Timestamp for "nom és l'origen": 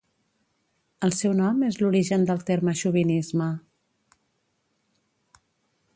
1.41-2.25